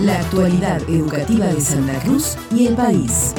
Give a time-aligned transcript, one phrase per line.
[0.00, 3.34] la actualidad educativa de Santa Cruz y el país.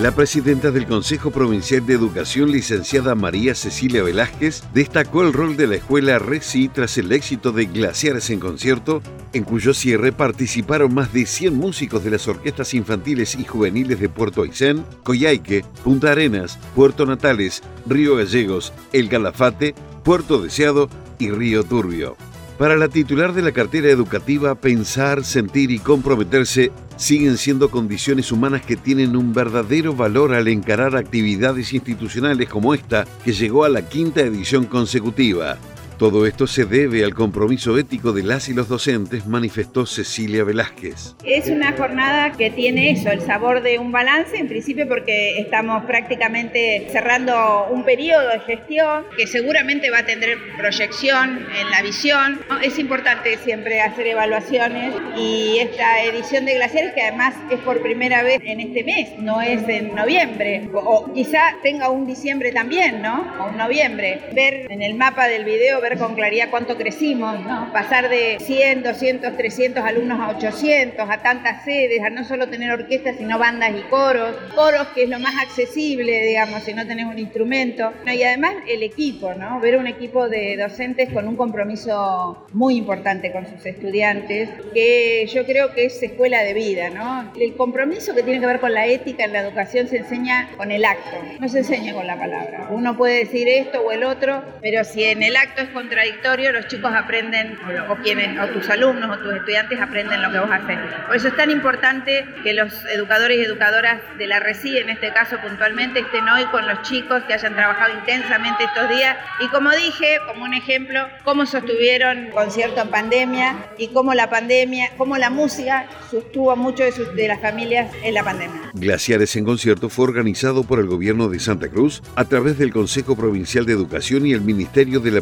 [0.00, 5.68] La presidenta del Consejo Provincial de Educación, licenciada María Cecilia Velázquez, destacó el rol de
[5.68, 9.00] la escuela RECI tras el éxito de Glaciares en concierto,
[9.32, 14.08] en cuyo cierre participaron más de 100 músicos de las orquestas infantiles y juveniles de
[14.08, 20.90] Puerto Aysén, Coyhaique, Punta Arenas, Puerto Natales, Río Gallegos, El Galafate, Puerto Deseado
[21.20, 22.16] y Río Turbio.
[22.62, 28.62] Para la titular de la cartera educativa, pensar, sentir y comprometerse siguen siendo condiciones humanas
[28.62, 33.88] que tienen un verdadero valor al encarar actividades institucionales como esta, que llegó a la
[33.88, 35.58] quinta edición consecutiva.
[36.02, 41.14] Todo esto se debe al compromiso ético de las y los docentes, manifestó Cecilia Velázquez.
[41.24, 45.84] Es una jornada que tiene eso, el sabor de un balance, en principio porque estamos
[45.84, 52.40] prácticamente cerrando un periodo de gestión que seguramente va a tener proyección en la visión.
[52.64, 58.24] Es importante siempre hacer evaluaciones y esta edición de Glaciares, que además es por primera
[58.24, 63.36] vez en este mes, no es en noviembre, o quizá tenga un diciembre también, ¿no?
[63.38, 64.20] O un noviembre.
[64.34, 67.72] Ver en el mapa del video, ver con claridad cuánto crecimos, ¿no?
[67.72, 72.70] Pasar de 100, 200, 300 alumnos a 800, a tantas sedes, a no solo tener
[72.70, 74.36] orquestas, sino bandas y coros.
[74.54, 77.92] Coros, que es lo más accesible, digamos, si no tenés un instrumento.
[78.06, 79.60] y además el equipo, ¿no?
[79.60, 85.44] Ver un equipo de docentes con un compromiso muy importante con sus estudiantes, que yo
[85.44, 87.32] creo que es escuela de vida, ¿no?
[87.38, 90.70] El compromiso que tiene que ver con la ética en la educación se enseña con
[90.70, 92.68] el acto, no se enseña con la palabra.
[92.70, 96.68] Uno puede decir esto o el otro, pero si en el acto es contradictorio, los
[96.68, 97.58] chicos aprenden,
[97.88, 100.78] o, quienes, o tus alumnos o tus estudiantes aprenden lo que vos haces.
[101.06, 105.12] Por eso es tan importante que los educadores y educadoras de la RECI, en este
[105.12, 109.16] caso puntualmente, estén hoy con los chicos que hayan trabajado intensamente estos días.
[109.40, 114.90] Y como dije, como un ejemplo, cómo sostuvieron concierto en pandemia y cómo la pandemia,
[114.96, 118.70] cómo la música sostuvo mucho de, de las familias en la pandemia.
[118.74, 123.16] Glaciares en concierto fue organizado por el gobierno de Santa Cruz a través del Consejo
[123.16, 125.20] Provincial de Educación y el Ministerio de la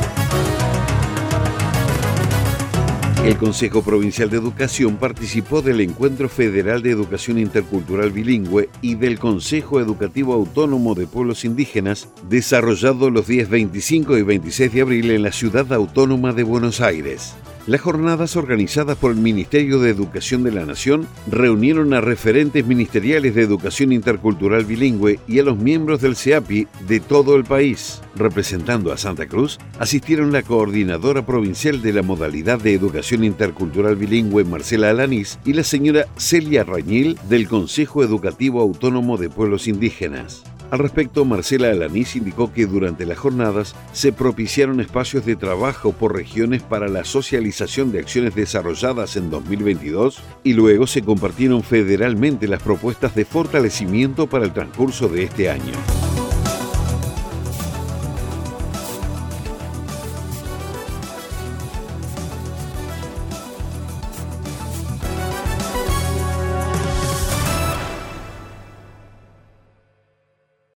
[3.26, 9.18] El Consejo Provincial de Educación participó del Encuentro Federal de Educación Intercultural Bilingüe y del
[9.18, 15.24] Consejo Educativo Autónomo de Pueblos Indígenas, desarrollado los días 25 y 26 de abril en
[15.24, 17.34] la ciudad autónoma de Buenos Aires.
[17.68, 23.34] Las jornadas organizadas por el Ministerio de Educación de la Nación reunieron a referentes ministeriales
[23.34, 28.04] de educación intercultural bilingüe y a los miembros del CEAPI de todo el país.
[28.16, 34.44] Representando a Santa Cruz, asistieron la coordinadora provincial de la modalidad de educación intercultural bilingüe
[34.44, 40.44] Marcela Alanís y la señora Celia Rañil del Consejo Educativo Autónomo de Pueblos Indígenas.
[40.72, 46.16] Al respecto, Marcela Alanís indicó que durante las jornadas se propiciaron espacios de trabajo por
[46.16, 52.62] regiones para la socialización de acciones desarrolladas en 2022 y luego se compartieron federalmente las
[52.62, 55.74] propuestas de fortalecimiento para el transcurso de este año.